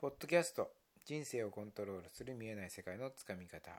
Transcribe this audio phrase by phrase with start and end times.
[0.00, 0.70] ポッドキャスト
[1.04, 3.70] 人生をコントロールする見えない世界のつかみ方、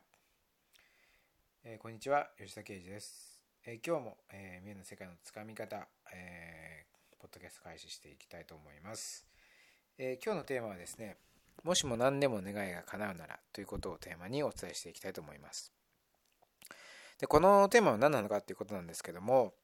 [1.64, 5.78] えー、こんにちは吉田啓二です、えー、今日も、えー、見えない世界のつかみ方、
[6.14, 6.86] え
[7.20, 9.26] ポッドキャスト開始していきたいと思います、
[9.98, 11.18] え今日のテーマはですね
[11.64, 15.74] もしも何でも願いが叶うならということをテーマにお伝えしていきたいと思います。
[17.18, 19.56] でこのテーマは何なのかということなんですけども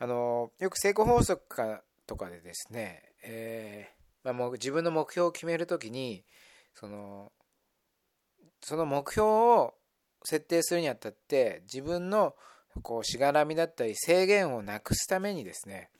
[0.00, 6.24] あのよく成功法則かとかでですね、えーまあ、もう自分の目標を決めるときに
[6.74, 7.32] その
[8.62, 9.74] その目標を
[10.24, 12.34] 設定するにあたって自分の
[12.82, 15.90] こうしがらみだったり制限をなくすためにですね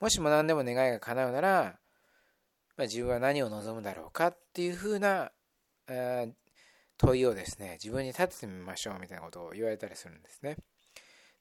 [0.00, 1.78] もしも何でも願いが叶うなら、
[2.76, 5.30] まあ、自分は何を望むだろうかっていうふうな、
[5.88, 6.32] えー、
[6.98, 10.56] 問いをですね自分に立ててみましょうみたいなことを言われたりするんですね。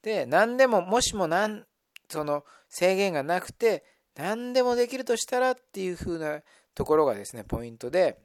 [0.02, 1.64] で何でももしも何
[2.10, 3.84] その制限がなくて
[4.16, 6.42] 何でもできるとしたらっていう風な
[6.74, 8.18] ところがですね、ポイントで、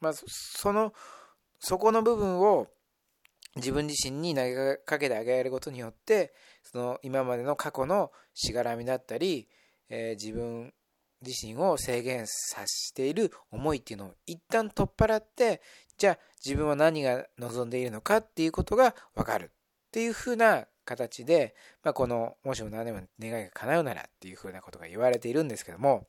[0.00, 0.92] まあ、その、
[1.60, 2.68] そこの部分を
[3.56, 9.48] 自分自身に投げかけてあげることによって、その今までの過去のしがらみだったり、
[9.88, 10.72] えー、自分
[11.22, 15.60] 自身を制限させている思いっていうのを一旦取っ払って、
[15.96, 19.50] じゃあ自分は何が望んでいるのかっていうことがわかる
[19.88, 26.06] っていう風な形で、まあ、この、もしも何でも願いが叶うならっていうふうなことが言われているんですけども、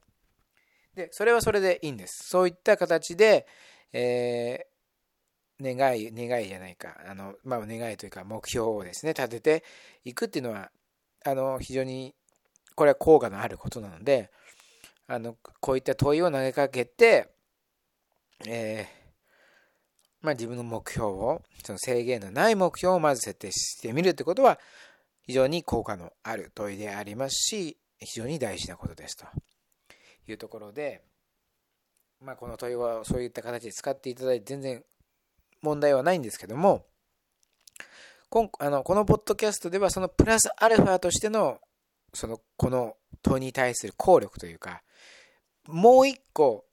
[0.95, 2.27] で、それはそれでいいんです。
[2.27, 3.45] そういった形で、
[3.93, 9.63] えー、願い、願いじゃないか、あの、まあ、願いというか目標をですね、立てて
[10.05, 10.71] いくっていうのは、
[11.25, 12.15] あの、非常に、
[12.75, 14.31] これは効果のあることなので、
[15.07, 17.29] あの、こういった問いを投げかけて、
[18.47, 18.98] えー、
[20.21, 24.59] まあ、自分の目標を、その制限のない目標をまず設定してみるってことは、
[25.23, 29.25] 非常に効果のある問いでありますし、非常に大事なことですと。
[30.27, 31.03] いうところで、
[32.21, 34.83] まあ、この問いはそういった形で使っていただいて全然
[35.61, 36.85] 問題はないんですけども、
[38.29, 41.59] こあのこのポッドキャストではそのプラスアルファとしての
[42.13, 44.83] そのこの問いに対する効力というか
[45.67, 46.65] もう一個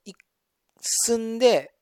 [0.79, 1.73] 進んで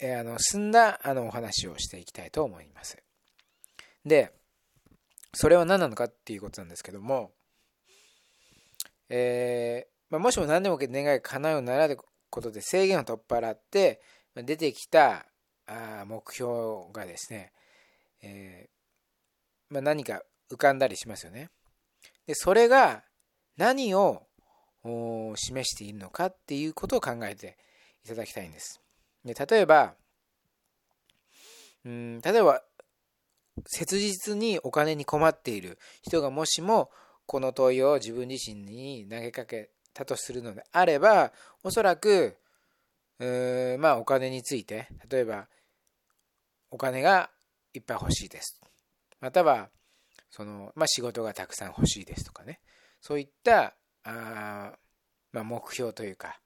[0.00, 2.96] えあの、進んだ、あの、お話をしていきたいと思います。
[4.04, 4.32] で、
[5.34, 7.32] それは何なのかっていうことなんですけども、
[9.08, 11.98] えー、まあ、もしも何でも願いが叶うならという
[12.30, 14.00] ことで制限を取っ払って、
[14.34, 15.26] 出てきた
[15.66, 17.52] あ目標がですね、
[18.22, 21.50] えー、まあ、何か浮かんだりしますよね。
[22.26, 23.04] で、それが
[23.56, 24.26] 何を
[25.36, 27.58] 示しているのかっていうことを考えて
[28.04, 28.80] いただきたいんです。
[29.24, 29.94] で例えば、
[31.84, 32.62] うん、例えば、
[33.66, 36.90] 切実にお金に困っている人がもしも
[37.26, 41.32] この問いを自分自身に投げかけたとするのであれば、
[41.62, 42.36] おそらく、
[43.18, 45.46] うまあお金について、例えば、
[46.70, 47.30] お金が
[47.74, 48.60] いっぱい欲しいです。
[49.20, 49.68] または、
[50.30, 52.60] その、まあ仕事がたくさん欲しいですとかね。
[53.00, 54.72] そういった、あ
[55.32, 56.40] まあ目標というか、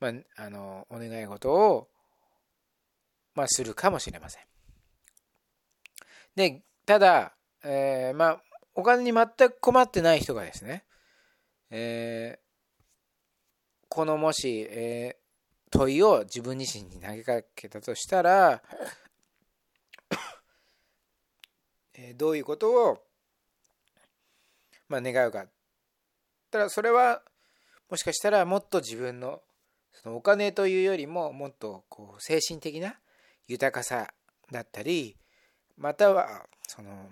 [0.00, 1.88] まあ、あの、お願い事を
[3.38, 4.42] まあ、するかもしれません。
[6.34, 8.42] で、ただ、えー、まあ、
[8.74, 10.84] お金に全く困ってない人がですね、
[11.70, 18.60] えー、このもし、えー、問いを自分自身に投げかけたとしたら、
[21.94, 22.98] えー、どういうことを、
[24.88, 25.46] まあ、願うか。
[26.50, 27.22] ただ、それは、
[27.88, 29.42] もしかしたらもっと自分の
[29.92, 32.98] そのお金というよりももっとこう精神的な
[33.48, 34.08] 豊かさ
[34.52, 35.16] だったり
[35.76, 37.10] またはその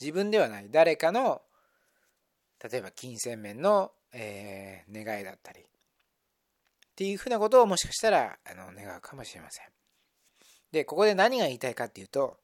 [0.00, 1.42] 自分ではない誰かの
[2.62, 5.64] 例えば金銭面の、えー、願いだったりっ
[6.94, 9.66] ていうふうなことをもしかしたらあの願うかもしれません。
[10.72, 12.36] でここで何が言いたいかっていうと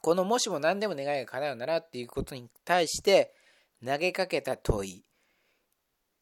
[0.00, 3.32] このもしも何でも願いが叶うならっていうことに対して
[3.84, 5.04] 投げかけた問い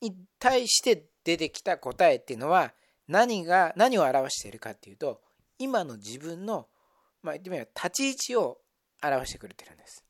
[0.00, 2.72] に対して出てきた答えっていうのは
[3.08, 5.20] 何が何を表しているかっていうと
[5.58, 6.68] 今の自分の、
[7.22, 8.58] まあ、言ってみれば立ち位置を
[9.02, 10.04] 表してくれてるんです。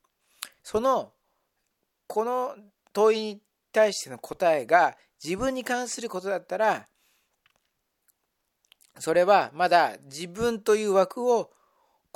[0.62, 1.12] その
[2.06, 2.54] この
[2.92, 3.40] 問いに
[3.72, 6.86] 対しての答えが自分に関することだったら
[8.98, 11.50] それはまだ自分という枠を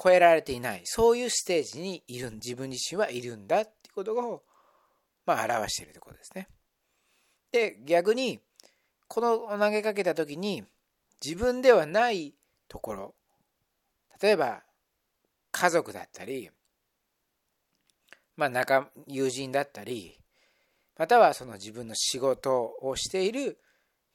[0.03, 0.83] 超えられていない。
[0.85, 4.43] そういうステージにいる自分自身はいるんだっていうことを、
[5.27, 6.49] まあ、表しているということですね。
[7.53, 8.41] で逆に
[9.13, 10.65] この投げかけた時に
[11.23, 12.33] 自分ではない
[12.67, 13.15] ところ。
[14.23, 14.63] 例えば
[15.51, 16.49] 家族だったり
[18.39, 20.19] まあ仲友人だったり、
[20.97, 23.59] またはその自分の仕事をしている、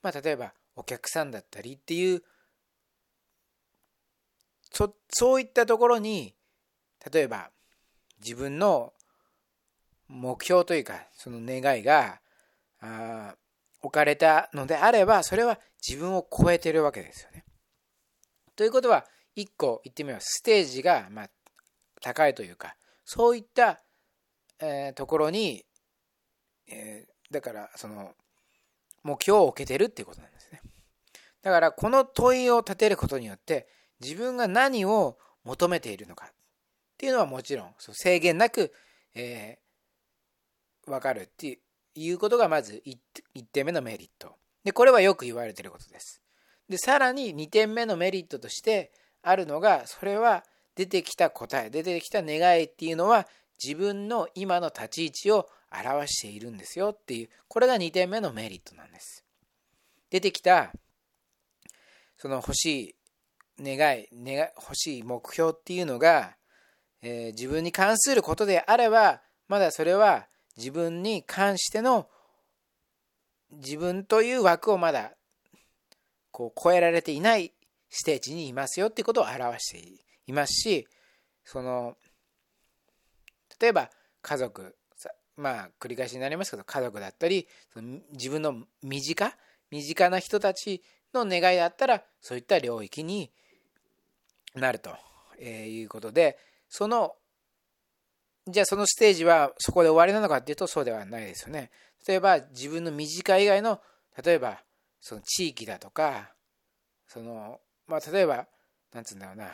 [0.02, 2.24] まあ、例えばお客さんだったりっていう
[4.72, 6.34] そそういったところに
[7.14, 7.52] 例えば
[8.20, 8.94] 自分の
[10.08, 12.20] 目標というかその願いが
[12.82, 13.36] あ
[13.82, 17.46] 置かれたのであればそれは自分を超えてるわけですよね。
[18.56, 21.30] ということは一個言ってみますステージがまあ
[22.02, 22.76] 高いというか
[23.06, 23.82] そういった、
[24.60, 25.64] えー、ところに、
[26.68, 28.14] えー、だからその
[29.04, 30.62] 目標を置けてるっていうことなんですね。
[31.44, 33.68] だからこの問いを立てることによって
[34.02, 36.34] 自分が何を求めているのかっ
[36.98, 38.74] ていうのはもちろん制限なく、
[39.14, 41.60] えー、分かるっていう
[42.00, 42.98] いうことがまず 1,
[43.36, 44.36] 1点目のメリット。
[44.64, 46.22] で、これはよく言われていることです。
[46.70, 48.92] で、さらに2点目のメリットとして
[49.22, 50.44] あるのが、それは
[50.76, 53.28] 出てきた答え、出てきた願いっていうのは
[53.64, 59.24] 自分の今の立ち位置を表しているんですよっていう、これが2点目のメリットなんです。
[60.10, 60.72] 出てきた、
[62.18, 62.96] その欲し
[63.60, 66.36] い願い、願欲しい目標っていうのが、
[67.02, 70.28] えー、自分に関することであれば、まだそれは
[70.58, 72.08] 自分に関しての
[73.52, 75.12] 自分という枠をまだ
[76.32, 77.54] こう超えられていない
[77.90, 79.80] ステージにいますよっていうことを表して
[80.28, 80.88] いますし、
[81.46, 81.96] その、
[83.60, 83.90] 例えば
[84.22, 84.76] 家族、
[85.38, 89.34] まあ繰り返しになりますけど、家族だったり、その自分の身近、
[89.72, 90.84] 身近な人たち
[91.14, 93.32] の願いだったら、そういった領域に
[94.54, 94.96] なると
[95.40, 96.38] えいうことで、
[96.70, 97.16] その、
[98.48, 101.72] じゃあそのステージはそこで終わりなのかっていうとそうではないですよね。
[102.08, 103.82] 例えば自分の身近以外の、
[104.24, 104.60] 例えば
[105.02, 106.32] その地域だとか、
[107.08, 108.48] その、まあ例えば、
[108.94, 109.46] なんつうんだろうな、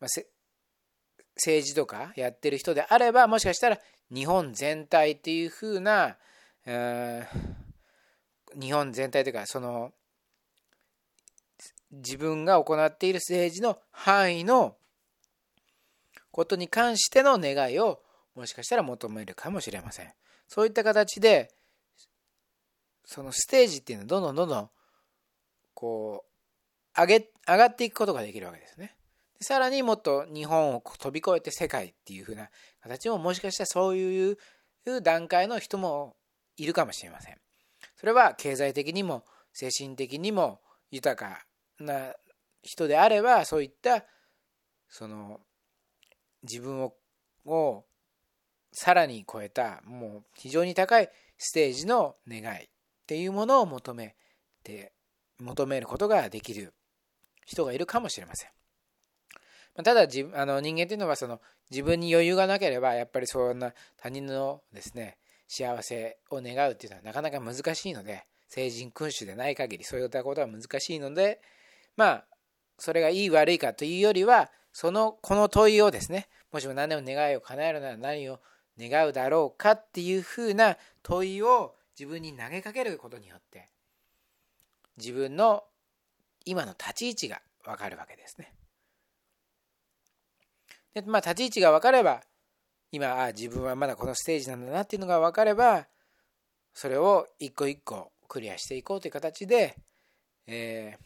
[0.00, 0.08] まあ、
[1.36, 3.78] 政治とかやってる人であれば、もしかしたら
[4.12, 6.16] 日本全体っていうふうな、
[6.64, 9.92] 日本全体というか、その、
[11.92, 14.76] 自分が行っている政治の範囲の
[16.32, 18.00] ことに関しての願いを
[18.34, 20.12] もしかしたら求めるかもしれません。
[20.48, 21.54] そういった形で、
[23.04, 24.70] そのステージっていうのはどんどんどんどん、
[25.74, 28.96] こう、上げ、上がっていくことができるわけですね。
[29.40, 32.48] さらにもっと日本を飛び越えて世界っていう風な
[32.80, 34.38] 形ももしかしたらそういう
[35.02, 36.16] 段階の人も
[36.56, 37.36] いるかもしれません。
[37.96, 41.44] それは経済的にも精神的にも豊か
[41.80, 42.14] な
[42.62, 44.04] 人であればそういった
[44.88, 45.40] その
[46.42, 46.94] 自分を
[47.44, 47.84] を
[48.72, 52.68] さらに超えたもう非常に高いステージの願いっ
[53.06, 54.14] ていうものを求め
[54.62, 54.92] て
[55.40, 56.72] 求めることができる
[57.44, 58.50] 人がいるかもしれません。
[59.82, 61.40] ただ自あの人間っていうのはその
[61.70, 65.16] 自分に余裕がなければやっぱりそんな他人のですね
[65.48, 71.40] 幸せを願うっていうのはなかなか難しいので成人君主でない限りそういったことは難しいので
[71.96, 72.24] まあ
[72.78, 78.40] それがいい悪いかというよりはそのこの問いをですねもしも何でも願いを叶えるなら何を
[78.78, 83.68] 願うだろうかっていうふうな問いを自分に投げかけることによって
[84.96, 85.64] 自分の
[86.44, 88.52] 今の立ち位置が分かるわけですね。
[90.94, 92.22] でまあ立ち位置が分かれば
[92.90, 95.86] 今あ自分はまだこのステージなんだなっていうのが分かれば
[96.74, 99.76] それを一個一個クリアしていこうという形で、
[100.46, 100.98] え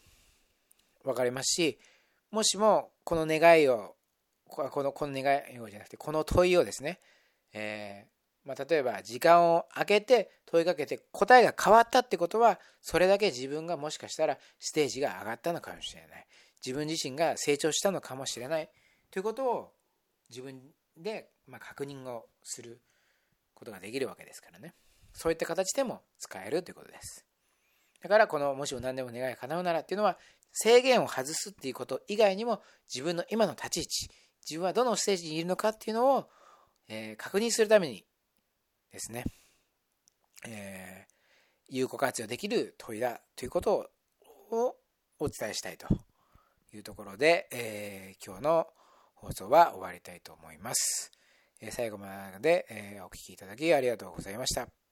[1.03, 1.79] ー、分かりますし
[2.31, 3.95] もしもこの願いを
[4.49, 6.99] このこの願いをじゃなくてこの問いをですね、
[7.53, 16.27] えー、まあ、例えば時間を空けて問いかけて答えが変わったってことはそれだけ自分がもしかしたらステージが上がったのかもしれない。
[16.65, 18.69] 自分自身が成長したのかもしれない
[19.09, 19.71] ということを
[20.29, 20.59] 自分
[20.97, 22.81] でま確認をする
[23.53, 24.73] ことができるわけですからね。
[25.13, 27.25] そういった形でも使えるということです。
[28.01, 30.17] だからこのもしも何でも願いが叶うならっていうのは
[30.53, 32.61] 制限を外すっていうこと以外にも
[32.93, 34.09] 自分の今の立ち位置
[34.49, 36.29] 自分はどのステージにいるのかっていうのを、
[36.87, 38.05] えー、確認するために
[38.91, 39.25] ですね、
[40.47, 43.89] えー、有効活用できる問いだということ
[44.51, 44.75] を
[45.19, 45.87] お伝えしたいと
[46.73, 48.67] いうところで、えー、今日の
[49.15, 51.11] 放送は終わりたいと思います。
[51.59, 54.86] え最後まで、えお聴きいただきありがとうございました。